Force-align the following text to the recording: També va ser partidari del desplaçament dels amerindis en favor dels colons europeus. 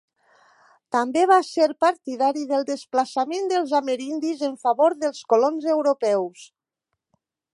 També 0.93 1.25
va 1.31 1.35
ser 1.49 1.67
partidari 1.83 2.45
del 2.53 2.65
desplaçament 2.69 3.51
dels 3.53 3.75
amerindis 3.81 4.43
en 4.49 4.57
favor 4.65 4.97
dels 5.05 5.23
colons 5.35 5.71
europeus. 5.77 6.49